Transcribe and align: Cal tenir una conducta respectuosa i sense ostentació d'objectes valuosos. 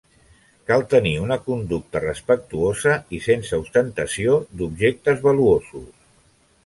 Cal 0.69 0.83
tenir 0.93 1.11
una 1.25 1.37
conducta 1.49 2.01
respectuosa 2.05 2.95
i 3.17 3.21
sense 3.29 3.61
ostentació 3.67 4.41
d'objectes 4.63 5.23
valuosos. 5.29 5.89